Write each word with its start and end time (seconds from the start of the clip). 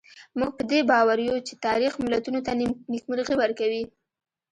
موږ 0.37 0.51
په 0.57 0.63
دې 0.71 0.79
باور 0.89 1.17
یو 1.29 1.37
چې 1.47 1.53
تاریخ 1.65 1.93
ملتونو 2.05 2.39
ته 2.45 2.51
نېکمرغي 2.91 3.35
ورکوي. 3.37 3.83